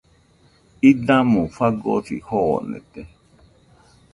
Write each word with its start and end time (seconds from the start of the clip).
Idamo 0.91 1.43
fagosi 1.57 2.17
joonete. 2.31 3.05